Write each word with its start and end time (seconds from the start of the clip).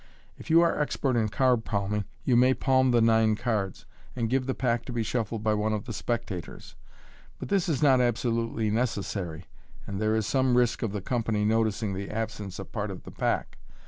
If 0.35 0.49
you 0.49 0.61
are 0.61 0.81
expert 0.81 1.15
in 1.15 1.29
card 1.29 1.63
palming, 1.63 2.05
you 2.23 2.35
may 2.35 2.55
palm 2.55 2.89
the 2.89 3.01
nine 3.01 3.35
cards, 3.35 3.85
and 4.15 4.31
give 4.31 4.47
the 4.47 4.55
pack 4.55 4.83
to 4.85 4.91
be 4.91 5.03
shuffled 5.03 5.43
by 5.43 5.53
one 5.53 5.73
of 5.73 5.85
the 5.85 5.93
spectators 5.93 6.69
j 6.69 6.75
but 7.37 7.49
this 7.49 7.69
is 7.69 7.83
not 7.83 8.01
absolutely 8.01 8.71
necessary, 8.71 9.45
and 9.85 10.01
there 10.01 10.15
is 10.15 10.25
some 10.25 10.57
risk 10.57 10.81
of 10.81 10.91
the 10.91 11.01
company 11.01 11.45
noticing 11.45 11.93
the 11.93 12.09
absence 12.09 12.57
of 12.57 12.71
part 12.71 12.89
of 12.89 13.03
the 13.03 13.11
pack. 13.11 13.59